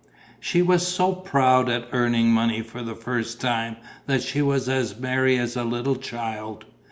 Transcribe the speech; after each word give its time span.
She 0.39 0.63
was 0.63 0.87
so 0.87 1.13
proud 1.13 1.69
at 1.69 1.89
earning 1.91 2.31
money 2.31 2.63
for 2.63 2.81
the 2.81 2.95
first 2.95 3.39
time 3.39 3.75
that 4.07 4.23
she 4.23 4.41
was 4.41 4.67
as 4.67 4.97
merry 4.99 5.37
as 5.37 5.55
a 5.55 5.63
little 5.63 5.95
child. 5.97 6.65